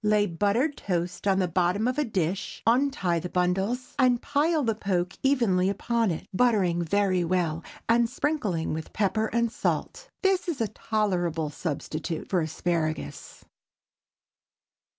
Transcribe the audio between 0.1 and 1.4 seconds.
buttered toast in